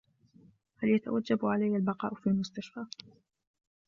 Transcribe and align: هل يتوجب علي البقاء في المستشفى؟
هل 0.77 0.89
يتوجب 0.89 1.45
علي 1.45 1.75
البقاء 1.75 2.13
في 2.13 2.27
المستشفى؟ 2.27 2.85